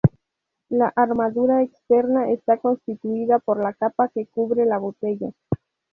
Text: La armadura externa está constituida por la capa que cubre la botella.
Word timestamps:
La 0.69 0.91
armadura 0.95 1.61
externa 1.61 2.31
está 2.31 2.57
constituida 2.57 3.37
por 3.37 3.61
la 3.63 3.73
capa 3.75 4.09
que 4.09 4.25
cubre 4.25 4.65
la 4.65 4.79
botella. 4.79 5.29